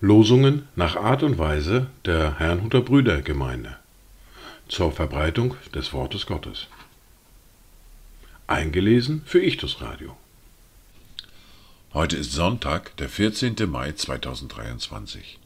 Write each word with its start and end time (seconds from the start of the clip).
Losungen 0.00 0.68
nach 0.74 0.96
Art 0.96 1.22
und 1.22 1.36
Weise 1.36 1.88
der 2.06 2.38
Herrnhuter 2.38 2.80
Brüdergemeinde 2.80 3.76
zur 4.68 4.90
Verbreitung 4.90 5.54
des 5.74 5.92
Wortes 5.92 6.24
Gottes. 6.24 6.68
Eingelesen 8.46 9.22
für 9.26 9.42
Ichtus 9.42 9.82
Radio. 9.82 10.16
Heute 11.92 12.16
ist 12.16 12.32
Sonntag, 12.32 12.96
der 12.96 13.10
14. 13.10 13.56
Mai 13.68 13.92
2023. 13.92 15.38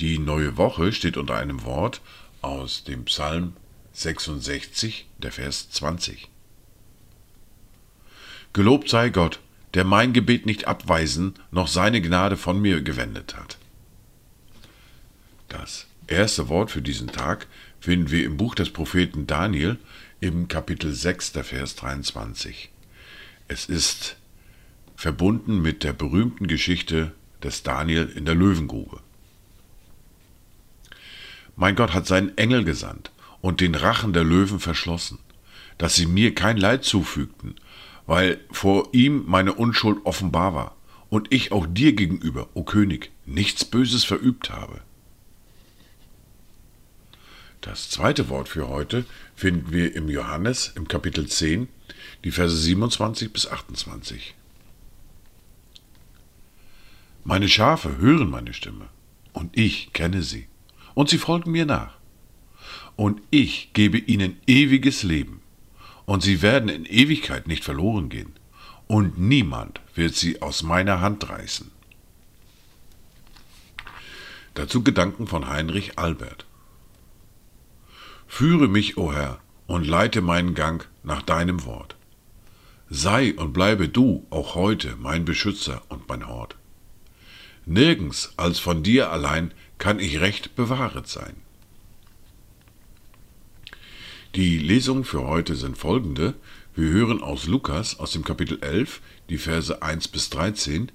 Die 0.00 0.18
neue 0.18 0.58
Woche 0.58 0.92
steht 0.92 1.16
unter 1.16 1.36
einem 1.36 1.64
Wort 1.64 2.02
aus 2.42 2.84
dem 2.84 3.06
Psalm 3.06 3.54
66, 3.92 5.06
der 5.18 5.32
Vers 5.32 5.70
20. 5.70 6.28
Gelobt 8.54 8.88
sei 8.88 9.10
Gott, 9.10 9.40
der 9.74 9.82
mein 9.82 10.12
Gebet 10.12 10.46
nicht 10.46 10.68
abweisen, 10.68 11.34
noch 11.50 11.66
seine 11.66 12.00
Gnade 12.00 12.36
von 12.36 12.62
mir 12.62 12.82
gewendet 12.82 13.34
hat. 13.36 13.58
Das 15.48 15.86
erste 16.06 16.48
Wort 16.48 16.70
für 16.70 16.80
diesen 16.80 17.08
Tag 17.08 17.48
finden 17.80 18.12
wir 18.12 18.24
im 18.24 18.36
Buch 18.36 18.54
des 18.54 18.70
Propheten 18.70 19.26
Daniel 19.26 19.76
im 20.20 20.46
Kapitel 20.46 20.92
6, 20.92 21.32
der 21.32 21.42
Vers 21.42 21.74
23. 21.74 22.70
Es 23.48 23.66
ist 23.66 24.16
verbunden 24.94 25.60
mit 25.60 25.82
der 25.82 25.92
berühmten 25.92 26.46
Geschichte 26.46 27.10
des 27.42 27.64
Daniel 27.64 28.08
in 28.14 28.24
der 28.24 28.36
Löwengrube. 28.36 29.00
Mein 31.56 31.74
Gott 31.74 31.92
hat 31.92 32.06
seinen 32.06 32.38
Engel 32.38 32.62
gesandt 32.62 33.10
und 33.40 33.60
den 33.60 33.74
Rachen 33.74 34.12
der 34.12 34.24
Löwen 34.24 34.60
verschlossen, 34.60 35.18
dass 35.76 35.96
sie 35.96 36.06
mir 36.06 36.36
kein 36.36 36.56
Leid 36.56 36.84
zufügten, 36.84 37.56
weil 38.06 38.40
vor 38.50 38.88
ihm 38.92 39.24
meine 39.26 39.54
Unschuld 39.54 40.04
offenbar 40.04 40.54
war 40.54 40.76
und 41.10 41.32
ich 41.32 41.52
auch 41.52 41.66
dir 41.66 41.92
gegenüber, 41.92 42.48
o 42.54 42.64
König, 42.64 43.10
nichts 43.26 43.64
Böses 43.64 44.04
verübt 44.04 44.50
habe. 44.50 44.80
Das 47.60 47.88
zweite 47.88 48.28
Wort 48.28 48.48
für 48.48 48.68
heute 48.68 49.06
finden 49.34 49.72
wir 49.72 49.94
im 49.94 50.10
Johannes 50.10 50.72
im 50.76 50.86
Kapitel 50.86 51.26
10, 51.26 51.68
die 52.22 52.30
Verse 52.30 52.54
27 52.54 53.32
bis 53.32 53.46
28. 53.46 54.34
Meine 57.24 57.48
Schafe 57.48 57.96
hören 57.96 58.28
meine 58.28 58.52
Stimme, 58.52 58.88
und 59.32 59.56
ich 59.56 59.94
kenne 59.94 60.22
sie, 60.22 60.46
und 60.92 61.08
sie 61.08 61.16
folgen 61.16 61.52
mir 61.52 61.64
nach. 61.64 61.96
Und 62.96 63.22
ich 63.30 63.72
gebe 63.72 63.96
ihnen 63.96 64.36
ewiges 64.46 65.02
Leben, 65.02 65.40
und 66.06 66.22
sie 66.22 66.42
werden 66.42 66.68
in 66.68 66.84
Ewigkeit 66.84 67.46
nicht 67.46 67.64
verloren 67.64 68.08
gehen, 68.08 68.34
und 68.86 69.18
niemand 69.18 69.80
wird 69.94 70.14
sie 70.14 70.42
aus 70.42 70.62
meiner 70.62 71.00
Hand 71.00 71.28
reißen. 71.28 71.70
Dazu 74.54 74.84
Gedanken 74.84 75.26
von 75.26 75.48
Heinrich 75.48 75.98
Albert. 75.98 76.46
Führe 78.26 78.68
mich, 78.68 78.96
o 78.96 79.06
oh 79.06 79.12
Herr, 79.12 79.40
und 79.66 79.86
leite 79.86 80.20
meinen 80.20 80.54
Gang 80.54 80.88
nach 81.02 81.22
deinem 81.22 81.64
Wort. 81.64 81.96
Sei 82.90 83.34
und 83.34 83.52
bleibe 83.52 83.88
du 83.88 84.26
auch 84.30 84.54
heute 84.54 84.96
mein 84.96 85.24
Beschützer 85.24 85.82
und 85.88 86.08
mein 86.08 86.28
Hort. 86.28 86.56
Nirgends 87.66 88.34
als 88.36 88.58
von 88.58 88.82
dir 88.82 89.10
allein 89.10 89.52
kann 89.78 89.98
ich 89.98 90.20
recht 90.20 90.54
bewahret 90.54 91.08
sein. 91.08 91.43
Die 94.34 94.58
Lesungen 94.58 95.04
für 95.04 95.28
heute 95.28 95.54
sind 95.54 95.78
folgende. 95.78 96.34
Wir 96.74 96.88
hören 96.88 97.22
aus 97.22 97.46
Lukas 97.46 98.00
aus 98.00 98.10
dem 98.10 98.24
Kapitel 98.24 98.58
11 98.60 99.00
die 99.30 99.38
Verse 99.38 99.80
1 99.80 100.08
bis 100.08 100.28
13. 100.30 100.90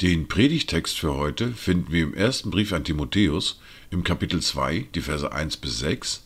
Den 0.00 0.26
Predigtext 0.26 0.98
für 0.98 1.14
heute 1.14 1.52
finden 1.52 1.92
wir 1.92 2.04
im 2.04 2.14
ersten 2.14 2.50
Brief 2.50 2.72
an 2.72 2.84
Timotheus 2.84 3.60
im 3.90 4.04
Kapitel 4.04 4.40
2 4.40 4.86
die 4.94 5.02
Verse 5.02 5.30
1 5.30 5.58
bis 5.58 5.80
6. 5.80 6.24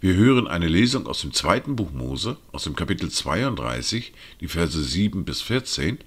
Wir 0.00 0.14
hören 0.14 0.48
eine 0.48 0.66
Lesung 0.66 1.06
aus 1.06 1.20
dem 1.20 1.34
zweiten 1.34 1.76
Buch 1.76 1.92
Mose, 1.92 2.38
aus 2.52 2.64
dem 2.64 2.74
Kapitel 2.74 3.10
32, 3.10 4.14
die 4.40 4.48
Verse 4.48 4.82
7 4.82 5.26
bis 5.26 5.42
14, 5.42 5.98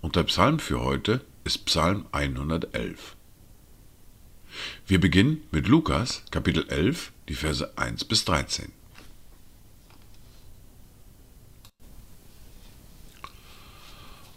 und 0.00 0.14
der 0.14 0.22
Psalm 0.22 0.60
für 0.60 0.80
heute 0.80 1.22
ist 1.42 1.66
Psalm 1.66 2.06
111. 2.12 3.16
Wir 4.86 5.00
beginnen 5.00 5.42
mit 5.50 5.66
Lukas, 5.66 6.22
Kapitel 6.30 6.68
11, 6.68 7.10
die 7.28 7.34
Verse 7.34 7.76
1 7.76 8.04
bis 8.04 8.24
13. 8.24 8.75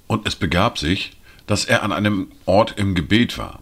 Und 0.10 0.28
es 0.28 0.36
begab 0.36 0.80
sich, 0.80 1.12
dass 1.46 1.66
er 1.66 1.84
an 1.84 1.92
einem 1.92 2.32
Ort 2.46 2.80
im 2.80 2.96
Gebet 2.96 3.38
war. 3.38 3.62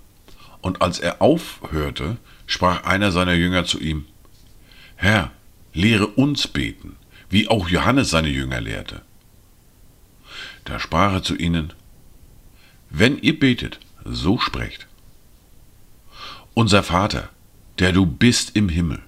Und 0.62 0.82
als 0.82 0.98
er 0.98 1.22
aufhörte, 1.22 2.16
sprach 2.46 2.86
einer 2.86 3.12
seiner 3.12 3.34
Jünger 3.34 3.66
zu 3.66 3.82
ihm, 3.82 4.06
Herr, 4.96 5.32
lehre 5.74 6.08
uns 6.08 6.48
beten, 6.48 6.96
wie 7.30 7.50
auch 7.50 7.68
Johannes 7.68 8.10
seine 8.10 8.30
Jünger 8.30 8.62
lehrte. 8.62 9.02
Da 10.64 10.80
sprach 10.80 11.16
er 11.16 11.24
zu 11.24 11.36
ihnen, 11.36 11.74
Wenn 12.90 13.20
ihr 13.20 13.38
betet, 13.38 13.82
so 14.06 14.40
sprecht. 14.40 14.88
Unser 16.54 16.82
Vater, 16.82 17.28
der 17.78 17.92
du 17.92 18.06
bist 18.06 18.56
im 18.56 18.70
Himmel, 18.70 19.02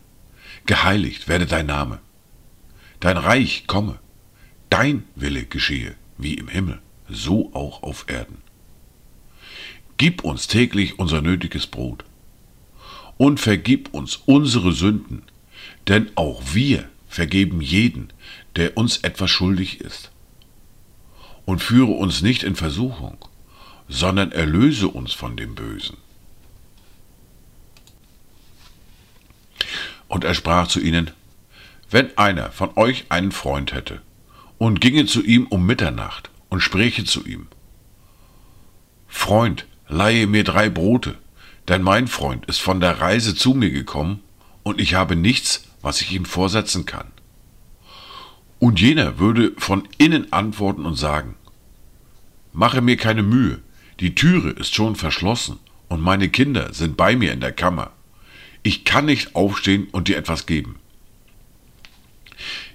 geheiligt 0.66 1.30
werde 1.30 1.46
dein 1.46 1.68
Name. 1.68 2.00
Dein 3.00 3.16
Reich 3.16 3.64
komme, 3.66 3.98
dein 4.70 5.06
Wille 5.16 5.46
geschehe, 5.46 5.96
wie 6.18 6.34
im 6.34 6.50
Himmel, 6.50 6.82
so 7.10 7.52
auch 7.54 7.84
auf 7.84 8.06
Erden. 8.08 8.38
Gib 9.98 10.24
uns 10.24 10.48
täglich 10.48 10.98
unser 10.98 11.22
nötiges 11.22 11.68
Brot 11.68 12.06
und 13.18 13.40
vergib 13.40 13.94
uns 13.94 14.16
unsere 14.26 14.72
Sünden, 14.72 15.24
denn 15.88 16.10
auch 16.16 16.42
wir 16.54 16.90
vergeben 17.10 17.60
jeden, 17.60 18.14
der 18.56 18.78
uns 18.78 19.00
etwas 19.00 19.30
schuldig 19.30 19.82
ist. 19.82 20.12
Und 21.46 21.60
führe 21.60 21.92
uns 21.92 22.22
nicht 22.22 22.44
in 22.44 22.56
Versuchung, 22.56 23.18
sondern 23.88 24.32
erlöse 24.32 24.88
uns 24.88 25.14
von 25.14 25.36
dem 25.36 25.56
Bösen. 25.56 25.98
Und 30.08 30.24
er 30.24 30.34
sprach 30.34 30.68
zu 30.68 30.80
ihnen, 30.80 31.12
wenn 31.90 32.18
einer 32.18 32.52
von 32.52 32.78
euch 32.78 33.06
einen 33.10 33.32
Freund 33.32 33.74
hätte 33.74 34.02
und 34.58 34.80
ginge 34.80 35.08
zu 35.08 35.24
ihm 35.24 35.48
um 35.48 35.66
Mitternacht 35.66 36.29
und 36.50 36.62
spräche 36.62 37.06
zu 37.06 37.26
ihm, 37.26 37.48
Freund, 39.08 39.66
leihe 39.88 40.28
mir 40.28 40.44
drei 40.44 40.70
Brote, 40.70 41.18
denn 41.68 41.82
mein 41.82 42.08
Freund 42.08 42.46
ist 42.46 42.60
von 42.60 42.80
der 42.80 43.00
Reise 43.02 43.36
zu 43.36 43.54
mir 43.54 43.72
gekommen 43.72 44.22
und 44.64 44.80
ich 44.80 44.94
habe 44.94 45.16
nichts 45.16 45.70
was 45.82 46.02
ich 46.02 46.12
ihm 46.12 46.26
vorsetzen 46.26 46.86
kann. 46.86 47.08
Und 48.60 48.80
jener 48.80 49.20
würde 49.20 49.54
von 49.58 49.88
innen 49.98 50.32
antworten 50.34 50.86
und 50.86 50.96
sagen, 50.96 51.36
Mache 52.52 52.82
mir 52.82 52.98
keine 52.98 53.24
Mühe, 53.24 53.62
die 54.00 54.16
Türe 54.16 54.50
ist 54.50 54.74
schon 54.74 54.96
verschlossen 54.96 55.60
und 55.88 56.02
meine 56.02 56.30
Kinder 56.30 56.74
sind 56.74 56.98
bei 56.98 57.16
mir 57.16 57.32
in 57.32 57.42
der 57.42 57.52
Kammer. 57.52 57.92
Ich 58.64 58.84
kann 58.86 59.06
nicht 59.06 59.36
aufstehen 59.36 59.88
und 59.92 60.08
dir 60.08 60.18
etwas 60.18 60.46
geben. 60.46 60.78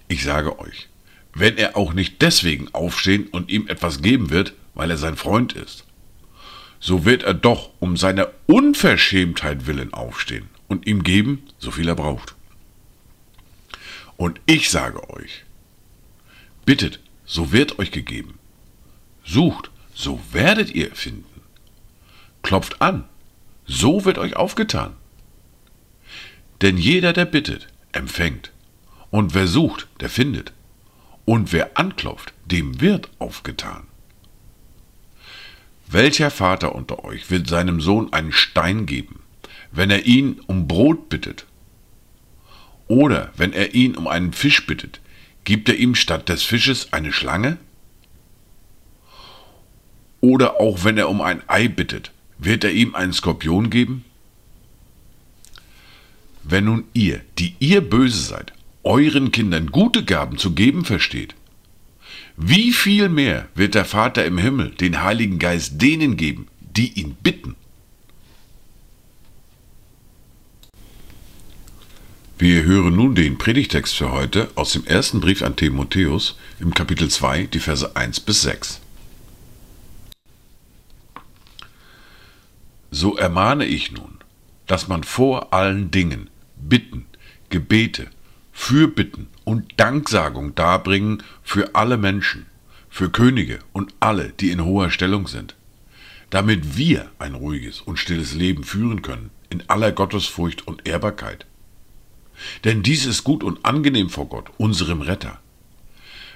Ich 0.09 0.23
sage 0.23 0.59
euch, 0.59 0.89
wenn 1.35 1.59
er 1.59 1.77
auch 1.77 1.93
nicht 1.93 2.23
deswegen 2.23 2.73
aufstehen 2.73 3.27
und 3.27 3.51
ihm 3.51 3.67
etwas 3.69 4.03
geben 4.03 4.31
wird, 4.31 4.55
weil 4.75 4.91
er 4.91 4.97
sein 4.97 5.17
Freund 5.17 5.53
ist, 5.53 5.85
so 6.81 7.05
wird 7.05 7.23
er 7.23 7.35
doch 7.35 7.71
um 7.81 7.97
seiner 7.97 8.31
Unverschämtheit 8.47 9.67
willen 9.67 9.93
aufstehen 9.93 10.49
und 10.69 10.87
ihm 10.87 11.03
geben, 11.03 11.43
so 11.59 11.71
viel 11.71 11.89
er 11.89 11.95
braucht. 11.95 12.35
Und 14.17 14.41
ich 14.47 14.71
sage 14.71 15.11
euch, 15.11 15.45
bittet, 16.65 17.01
so 17.27 17.53
wird 17.53 17.79
euch 17.79 17.91
gegeben. 17.91 18.39
Sucht, 19.25 19.71
so 19.95 20.21
werdet 20.33 20.75
ihr 20.75 20.95
finden. 20.95 21.41
Klopft 22.43 22.81
an, 22.83 23.05
so 23.67 24.05
wird 24.05 24.19
euch 24.19 24.37
aufgetan. 24.37 24.93
Denn 26.61 26.77
jeder, 26.77 27.13
der 27.13 27.25
bittet, 27.25 27.69
empfängt. 27.93 28.53
Und 29.11 29.35
wer 29.35 29.47
sucht, 29.47 29.89
der 30.01 30.11
findet. 30.11 30.53
Und 31.25 31.53
wer 31.53 31.79
anklopft, 31.79 32.35
dem 32.47 32.81
wird 32.81 33.11
aufgetan. 33.19 33.85
Welcher 35.87 36.31
Vater 36.31 36.75
unter 36.75 37.05
euch 37.05 37.31
wird 37.31 37.49
seinem 37.49 37.81
Sohn 37.81 38.13
einen 38.13 38.33
Stein 38.33 38.87
geben, 38.87 39.21
wenn 39.71 39.91
er 39.91 40.07
ihn 40.07 40.41
um 40.47 40.67
Brot 40.67 41.09
bittet? 41.09 41.47
Oder 42.89 43.33
wenn 43.37 43.53
er 43.53 43.75
ihn 43.75 43.95
um 43.95 44.07
einen 44.07 44.33
Fisch 44.33 44.67
bittet, 44.67 45.01
gibt 45.45 45.69
er 45.69 45.77
ihm 45.77 45.95
statt 45.95 46.29
des 46.29 46.43
Fisches 46.43 46.93
eine 46.93 47.13
Schlange? 47.13 47.59
Oder 50.21 50.59
auch 50.59 50.85
wenn 50.85 50.97
er 50.97 51.11
um 51.11 51.21
ein 51.21 51.43
Ei 51.49 51.69
bittet, 51.69 52.11
wird 52.39 52.65
er 52.65 52.73
ihm 52.73 52.95
einen 52.95 53.13
Skorpion 53.13 53.69
geben? 53.69 54.05
Wenn 56.43 56.65
nun 56.65 56.85
ihr, 56.95 57.21
die 57.39 57.55
ihr 57.59 57.83
böse 57.83 58.23
seid, 58.23 58.54
euren 58.85 59.33
Kindern 59.33 59.71
gute 59.71 60.05
Gaben 60.05 60.39
zu 60.39 60.53
geben 60.53 60.85
versteht, 60.85 61.35
wie 62.37 62.73
viel 62.73 63.09
mehr 63.09 63.49
wird 63.55 63.75
der 63.75 63.85
Vater 63.85 64.25
im 64.25 64.39
Himmel 64.39 64.71
den 64.71 65.03
Heiligen 65.03 65.39
Geist 65.39 65.81
denen 65.81 66.17
geben, 66.17 66.49
die 66.61 66.93
ihn 67.01 67.15
bitten? 67.23 67.55
Wir 72.37 72.65
hören 72.65 72.97
nun 72.97 73.15
den 73.15 73.39
Predigtext 73.39 73.95
für 73.95 74.11
heute 74.11 74.51
aus 74.57 74.73
dem 74.73 74.85
ersten 74.85 75.21
Brief 75.21 75.43
an 75.43 75.55
Timotheus 75.55 76.37
im 76.59 76.75
Kapitel 76.75 77.09
2, 77.09 77.45
die 77.45 77.61
Verse 77.61 77.95
1 77.95 78.21
bis 78.21 78.43
6. 78.43 78.81
So 82.91 83.17
ermahne 83.17 83.65
ich 83.65 83.93
nun, 83.93 84.19
dass 84.67 84.89
man 84.89 85.05
vor 85.05 85.53
allen 85.53 85.93
Dingen 85.93 86.29
Bitten, 86.57 87.07
Gebete, 87.51 88.11
Fürbitten 88.55 89.27
und 89.45 89.79
Danksagung 89.79 90.55
darbringen 90.55 91.23
für 91.43 91.75
alle 91.75 91.99
Menschen, 91.99 92.47
für 92.89 93.11
Könige 93.11 93.59
und 93.75 93.93
alle, 94.01 94.31
die 94.31 94.51
in 94.51 94.65
hoher 94.65 94.91
Stellung 94.91 95.27
sind, 95.27 95.55
damit 96.31 96.79
wir 96.79 97.11
ein 97.19 97.35
ruhiges 97.35 97.83
und 97.83 97.99
stilles 97.99 98.35
Leben 98.35 98.65
führen 98.65 99.03
können, 99.03 99.31
in 99.51 99.69
aller 99.69 99.93
Gottesfurcht 99.93 100.67
und 100.67 100.89
Ehrbarkeit 100.89 101.47
denn 102.65 102.83
dies 102.83 103.07
ist 103.07 103.25
gut 103.25 103.43
und 103.45 103.65
angenehm 103.65 104.11
vor 104.11 104.29
Gott, 104.29 104.51
unserem 104.59 105.01
Retter, 105.01 105.39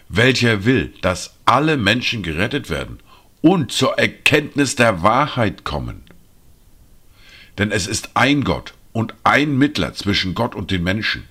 welcher 0.09 0.65
will, 0.65 0.93
dass 1.01 1.35
alle 1.45 1.77
Menschen 1.77 2.23
gerettet 2.23 2.71
werden 2.71 3.01
und 3.41 3.73
zur 3.73 3.99
Erkenntnis 3.99 4.77
der 4.77 5.03
Wahrheit 5.03 5.65
kommen. 5.65 6.03
Denn 7.59 7.73
es 7.73 7.87
ist 7.87 8.11
ein 8.15 8.45
Gott 8.45 8.75
und 8.93 9.15
ein 9.25 9.59
Mittler 9.59 9.95
zwischen 9.95 10.35
Gott 10.35 10.55
und 10.55 10.71
den 10.71 10.83
Menschen, 10.83 11.25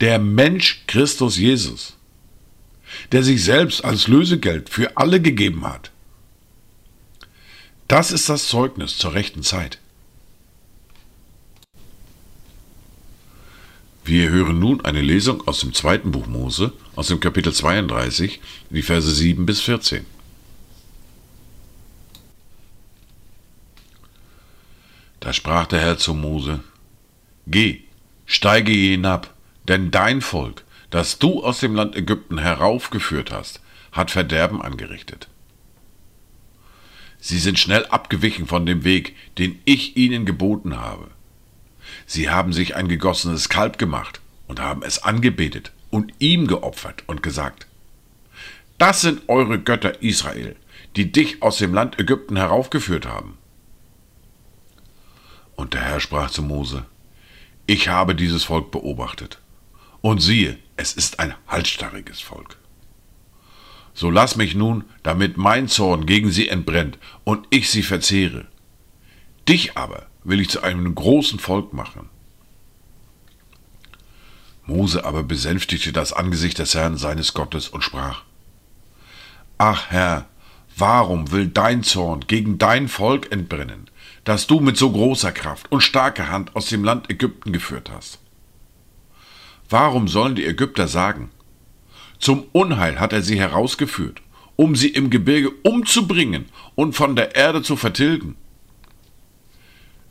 der 0.00 0.18
Mensch 0.18 0.84
Christus 0.86 1.36
Jesus, 1.36 1.96
der 3.12 3.22
sich 3.22 3.42
selbst 3.44 3.84
als 3.84 4.08
Lösegeld 4.08 4.68
für 4.68 4.96
alle 4.96 5.20
gegeben 5.20 5.66
hat. 5.66 5.90
Das 7.88 8.10
ist 8.10 8.28
das 8.28 8.48
Zeugnis 8.48 8.98
zur 8.98 9.14
rechten 9.14 9.42
Zeit. 9.42 9.78
Wir 14.04 14.30
hören 14.30 14.60
nun 14.60 14.84
eine 14.84 15.02
Lesung 15.02 15.46
aus 15.48 15.60
dem 15.60 15.74
zweiten 15.74 16.12
Buch 16.12 16.28
Mose, 16.28 16.72
aus 16.94 17.08
dem 17.08 17.18
Kapitel 17.18 17.52
32, 17.52 18.40
die 18.70 18.82
Verse 18.82 19.10
7 19.10 19.44
bis 19.46 19.60
14. 19.62 20.06
Da 25.18 25.32
sprach 25.32 25.66
der 25.66 25.80
Herr 25.80 25.98
zu 25.98 26.14
Mose, 26.14 26.60
Geh, 27.48 27.80
steige 28.26 28.70
hinab, 28.70 29.34
denn 29.68 29.90
dein 29.90 30.20
Volk, 30.20 30.64
das 30.90 31.18
du 31.18 31.42
aus 31.42 31.60
dem 31.60 31.74
Land 31.74 31.96
Ägypten 31.96 32.38
heraufgeführt 32.38 33.32
hast, 33.32 33.60
hat 33.92 34.10
Verderben 34.10 34.62
angerichtet. 34.62 35.28
Sie 37.18 37.38
sind 37.38 37.58
schnell 37.58 37.86
abgewichen 37.86 38.46
von 38.46 38.66
dem 38.66 38.84
Weg, 38.84 39.16
den 39.38 39.60
ich 39.64 39.96
ihnen 39.96 40.26
geboten 40.26 40.76
habe. 40.76 41.08
Sie 42.06 42.30
haben 42.30 42.52
sich 42.52 42.76
ein 42.76 42.88
gegossenes 42.88 43.48
Kalb 43.48 43.78
gemacht 43.78 44.20
und 44.46 44.60
haben 44.60 44.82
es 44.82 45.02
angebetet 45.02 45.72
und 45.90 46.12
ihm 46.18 46.46
geopfert 46.46 47.04
und 47.06 47.22
gesagt, 47.22 47.66
das 48.78 49.00
sind 49.00 49.28
eure 49.28 49.58
Götter 49.58 50.02
Israel, 50.02 50.54
die 50.94 51.10
dich 51.10 51.42
aus 51.42 51.58
dem 51.58 51.74
Land 51.74 51.98
Ägypten 51.98 52.36
heraufgeführt 52.36 53.06
haben. 53.06 53.38
Und 55.56 55.74
der 55.74 55.80
Herr 55.82 56.00
sprach 56.00 56.30
zu 56.30 56.42
Mose, 56.42 56.84
ich 57.66 57.88
habe 57.88 58.14
dieses 58.14 58.44
Volk 58.44 58.70
beobachtet, 58.70 59.40
und 60.06 60.20
siehe, 60.20 60.56
es 60.76 60.92
ist 60.92 61.18
ein 61.18 61.34
halsstarriges 61.48 62.20
Volk. 62.20 62.58
So 63.92 64.08
lass 64.08 64.36
mich 64.36 64.54
nun, 64.54 64.84
damit 65.02 65.36
mein 65.36 65.66
Zorn 65.66 66.06
gegen 66.06 66.30
sie 66.30 66.48
entbrennt 66.48 66.96
und 67.24 67.48
ich 67.50 67.70
sie 67.70 67.82
verzehre. 67.82 68.46
Dich 69.48 69.76
aber 69.76 70.06
will 70.22 70.38
ich 70.40 70.48
zu 70.48 70.62
einem 70.62 70.94
großen 70.94 71.40
Volk 71.40 71.72
machen. 71.72 72.08
Mose 74.64 75.04
aber 75.04 75.24
besänftigte 75.24 75.92
das 75.92 76.12
Angesicht 76.12 76.60
des 76.60 76.76
Herrn 76.76 76.96
seines 76.96 77.34
Gottes 77.34 77.68
und 77.68 77.82
sprach, 77.82 78.22
Ach 79.58 79.90
Herr, 79.90 80.26
warum 80.76 81.32
will 81.32 81.48
dein 81.48 81.82
Zorn 81.82 82.20
gegen 82.28 82.58
dein 82.58 82.86
Volk 82.86 83.32
entbrennen, 83.32 83.90
das 84.22 84.46
du 84.46 84.60
mit 84.60 84.76
so 84.76 84.92
großer 84.92 85.32
Kraft 85.32 85.72
und 85.72 85.80
starker 85.80 86.30
Hand 86.30 86.54
aus 86.54 86.66
dem 86.68 86.84
Land 86.84 87.10
Ägypten 87.10 87.50
geführt 87.50 87.90
hast? 87.90 88.20
Warum 89.68 90.06
sollen 90.08 90.36
die 90.36 90.46
Ägypter 90.46 90.86
sagen, 90.86 91.30
zum 92.18 92.44
Unheil 92.52 93.00
hat 93.00 93.12
er 93.12 93.22
sie 93.22 93.38
herausgeführt, 93.38 94.22
um 94.54 94.76
sie 94.76 94.88
im 94.88 95.10
Gebirge 95.10 95.50
umzubringen 95.64 96.46
und 96.74 96.94
von 96.94 97.16
der 97.16 97.34
Erde 97.34 97.62
zu 97.62 97.76
vertilgen? 97.76 98.36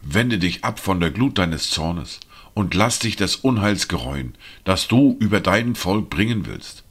Wende 0.01 0.37
dich 0.37 0.63
ab 0.63 0.79
von 0.79 0.99
der 0.99 1.09
Glut 1.09 1.37
deines 1.37 1.69
Zornes 1.69 2.19
und 2.53 2.73
lass 2.73 2.99
dich 2.99 3.15
des 3.15 3.37
Unheils 3.37 3.87
gereuen, 3.87 4.35
das 4.63 4.87
du 4.87 5.17
über 5.19 5.39
dein 5.39 5.75
Volk 5.75 6.09
bringen 6.09 6.45
willst. 6.45 6.83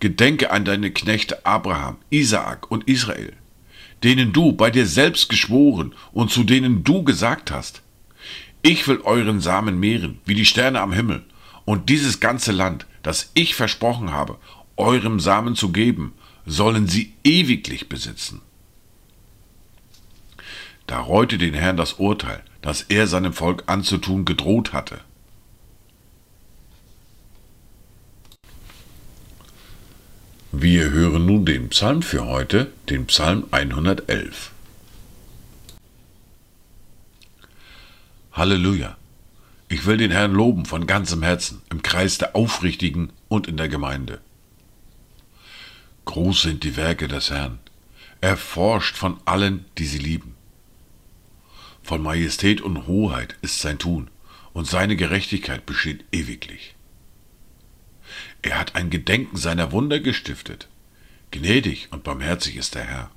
Gedenke 0.00 0.50
an 0.50 0.64
deine 0.64 0.90
Knechte 0.90 1.46
Abraham, 1.46 1.96
Isaak 2.10 2.70
und 2.70 2.88
Israel, 2.88 3.32
denen 4.02 4.32
du 4.32 4.52
bei 4.52 4.70
dir 4.70 4.86
selbst 4.86 5.28
geschworen 5.28 5.94
und 6.12 6.30
zu 6.30 6.44
denen 6.44 6.84
du 6.84 7.04
gesagt 7.04 7.50
hast, 7.50 7.83
ich 8.64 8.88
will 8.88 9.02
euren 9.02 9.40
Samen 9.40 9.78
mehren 9.78 10.18
wie 10.24 10.34
die 10.34 10.46
Sterne 10.46 10.80
am 10.80 10.92
Himmel, 10.92 11.22
und 11.66 11.90
dieses 11.90 12.18
ganze 12.18 12.50
Land, 12.50 12.86
das 13.02 13.30
ich 13.34 13.54
versprochen 13.54 14.12
habe, 14.12 14.38
eurem 14.76 15.20
Samen 15.20 15.54
zu 15.54 15.70
geben, 15.70 16.14
sollen 16.46 16.88
sie 16.88 17.12
ewiglich 17.24 17.88
besitzen. 17.88 18.40
Da 20.86 20.98
reute 20.98 21.38
den 21.38 21.54
Herrn 21.54 21.76
das 21.76 21.94
Urteil, 21.94 22.42
das 22.62 22.82
er 22.82 23.06
seinem 23.06 23.34
Volk 23.34 23.64
anzutun 23.66 24.24
gedroht 24.24 24.72
hatte. 24.72 25.00
Wir 30.52 30.90
hören 30.90 31.26
nun 31.26 31.44
den 31.44 31.68
Psalm 31.68 32.00
für 32.00 32.26
heute, 32.26 32.72
den 32.88 33.06
Psalm 33.06 33.44
111. 33.50 34.53
Halleluja! 38.34 38.96
Ich 39.68 39.86
will 39.86 39.96
den 39.96 40.10
Herrn 40.10 40.32
loben 40.32 40.66
von 40.66 40.88
ganzem 40.88 41.22
Herzen, 41.22 41.62
im 41.70 41.82
Kreis 41.82 42.18
der 42.18 42.34
Aufrichtigen 42.34 43.12
und 43.28 43.46
in 43.46 43.56
der 43.56 43.68
Gemeinde. 43.68 44.20
Groß 46.04 46.42
sind 46.42 46.64
die 46.64 46.76
Werke 46.76 47.06
des 47.06 47.30
Herrn. 47.30 47.60
Er 48.20 48.36
forscht 48.36 48.96
von 48.96 49.20
allen, 49.24 49.66
die 49.78 49.86
sie 49.86 49.98
lieben. 49.98 50.34
Von 51.84 52.02
Majestät 52.02 52.60
und 52.60 52.88
Hoheit 52.88 53.36
ist 53.40 53.60
sein 53.60 53.78
Tun, 53.78 54.10
und 54.52 54.66
seine 54.66 54.96
Gerechtigkeit 54.96 55.64
besteht 55.64 56.04
ewiglich. 56.10 56.74
Er 58.42 58.58
hat 58.58 58.74
ein 58.74 58.90
Gedenken 58.90 59.36
seiner 59.36 59.70
Wunder 59.70 60.00
gestiftet. 60.00 60.68
Gnädig 61.30 61.86
und 61.92 62.02
barmherzig 62.02 62.56
ist 62.56 62.74
der 62.74 62.84
Herr. 62.84 63.10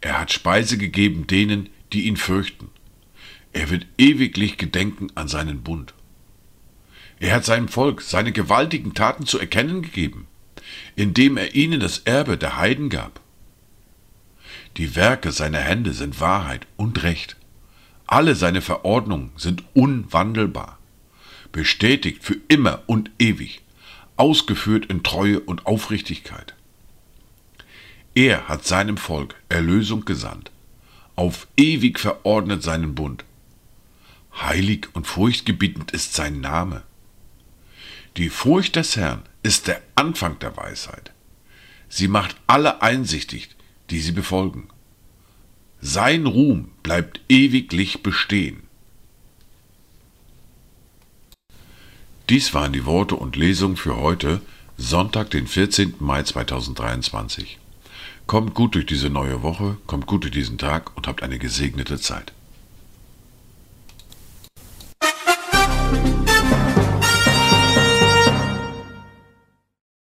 Er 0.00 0.18
hat 0.18 0.32
Speise 0.32 0.78
gegeben 0.78 1.26
denen, 1.26 1.68
die 1.92 2.06
ihn 2.06 2.16
fürchten. 2.16 2.70
Er 3.54 3.70
wird 3.70 3.86
ewiglich 3.98 4.58
gedenken 4.58 5.06
an 5.14 5.28
seinen 5.28 5.62
Bund. 5.62 5.94
Er 7.20 7.36
hat 7.36 7.44
seinem 7.44 7.68
Volk 7.68 8.02
seine 8.02 8.32
gewaltigen 8.32 8.94
Taten 8.94 9.26
zu 9.26 9.38
erkennen 9.38 9.80
gegeben, 9.80 10.26
indem 10.96 11.36
er 11.36 11.54
ihnen 11.54 11.78
das 11.78 11.98
Erbe 11.98 12.36
der 12.36 12.56
Heiden 12.56 12.90
gab. 12.90 13.20
Die 14.76 14.96
Werke 14.96 15.30
seiner 15.30 15.60
Hände 15.60 15.92
sind 15.92 16.20
Wahrheit 16.20 16.66
und 16.76 17.04
Recht. 17.04 17.36
Alle 18.08 18.34
seine 18.34 18.60
Verordnungen 18.60 19.30
sind 19.36 19.62
unwandelbar, 19.72 20.78
bestätigt 21.52 22.24
für 22.24 22.36
immer 22.48 22.82
und 22.86 23.12
ewig, 23.20 23.62
ausgeführt 24.16 24.86
in 24.86 25.04
Treue 25.04 25.38
und 25.38 25.64
Aufrichtigkeit. 25.64 26.54
Er 28.16 28.48
hat 28.48 28.64
seinem 28.64 28.96
Volk 28.96 29.36
Erlösung 29.48 30.04
gesandt, 30.04 30.50
auf 31.14 31.46
ewig 31.56 32.00
verordnet 32.00 32.64
seinen 32.64 32.96
Bund. 32.96 33.24
Heilig 34.40 34.88
und 34.94 35.06
furchtgebietend 35.06 35.92
ist 35.92 36.14
sein 36.14 36.40
Name. 36.40 36.82
Die 38.16 38.28
Furcht 38.28 38.76
des 38.76 38.96
Herrn 38.96 39.22
ist 39.42 39.66
der 39.66 39.80
Anfang 39.94 40.38
der 40.38 40.56
Weisheit. 40.56 41.12
Sie 41.88 42.08
macht 42.08 42.36
alle 42.46 42.82
einsichtig, 42.82 43.50
die 43.90 44.00
sie 44.00 44.12
befolgen. 44.12 44.68
Sein 45.80 46.26
Ruhm 46.26 46.70
bleibt 46.82 47.20
ewiglich 47.28 48.02
bestehen. 48.02 48.62
Dies 52.30 52.54
waren 52.54 52.72
die 52.72 52.86
Worte 52.86 53.16
und 53.16 53.36
Lesungen 53.36 53.76
für 53.76 53.96
heute, 53.96 54.40
Sonntag, 54.78 55.30
den 55.30 55.46
14. 55.46 55.96
Mai 56.00 56.22
2023. 56.22 57.58
Kommt 58.26 58.54
gut 58.54 58.74
durch 58.74 58.86
diese 58.86 59.10
neue 59.10 59.42
Woche, 59.42 59.76
kommt 59.86 60.06
gut 60.06 60.24
durch 60.24 60.32
diesen 60.32 60.56
Tag 60.56 60.96
und 60.96 61.06
habt 61.06 61.22
eine 61.22 61.38
gesegnete 61.38 62.00
Zeit. 62.00 62.32